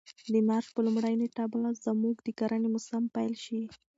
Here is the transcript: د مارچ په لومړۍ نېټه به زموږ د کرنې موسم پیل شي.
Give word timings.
د 0.33 0.35
مارچ 0.47 0.67
په 0.73 0.79
لومړۍ 0.85 1.13
نېټه 1.21 1.43
به 1.51 1.59
زموږ 1.85 2.15
د 2.23 2.27
کرنې 2.39 2.67
موسم 2.73 3.03
پیل 3.15 3.33
شي. 3.43 3.61